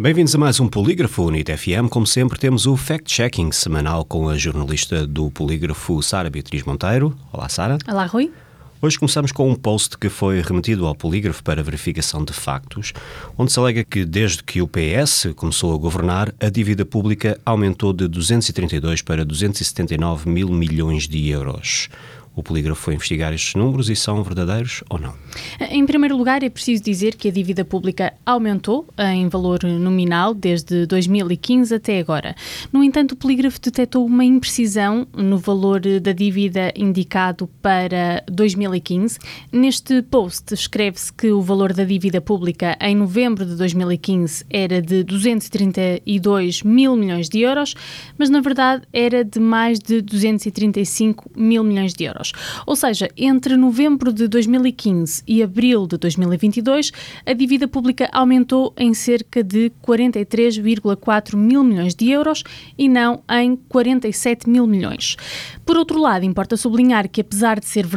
[0.00, 1.90] Bem-vindos a mais um Polígrafo UNIT FM.
[1.90, 7.14] Como sempre, temos o fact-checking semanal com a jornalista do Polígrafo, Sara Beatriz Monteiro.
[7.30, 7.76] Olá, Sara.
[7.86, 8.32] Olá, Rui.
[8.80, 12.94] Hoje começamos com um post que foi remetido ao polígrafo para verificação de factos,
[13.36, 17.92] onde se alega que desde que o PS começou a governar, a dívida pública aumentou
[17.92, 21.90] de 232 para 279 mil milhões de euros.
[22.34, 25.14] O polígrafo foi investigar estes números e são verdadeiros ou não?
[25.68, 30.86] Em primeiro lugar, é preciso dizer que a dívida pública aumentou em valor nominal desde
[30.86, 32.36] 2015 até agora.
[32.72, 39.18] No entanto, o polígrafo detectou uma imprecisão no valor da dívida indicado para 2015.
[39.50, 45.02] Neste post escreve-se que o valor da dívida pública em novembro de 2015 era de
[45.02, 47.74] 232 mil milhões de euros,
[48.16, 52.32] mas na verdade era de mais de 235 mil milhões de euros euros.
[52.66, 56.92] Ou seja, entre novembro de 2015 e abril de 2022,
[57.26, 62.44] a dívida pública aumentou em cerca de 43,4 mil milhões de euros
[62.78, 65.16] e não em 47 mil milhões.
[65.64, 67.86] Por outro lado, importa sublinhar que, apesar de ser